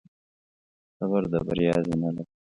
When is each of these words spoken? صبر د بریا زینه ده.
صبر 0.97 1.23
د 1.31 1.33
بریا 1.47 1.75
زینه 1.85 2.09
ده. 2.15 2.23